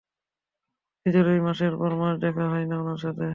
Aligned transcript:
আমার 0.01 1.05
নিজেরই 1.05 1.39
মাসের 1.47 1.73
পর 1.77 1.91
মাস 2.01 2.15
দেখা 2.23 2.43
হয় 2.51 2.65
না 2.69 2.75
উনার 2.81 2.99
সাথে। 2.99 3.25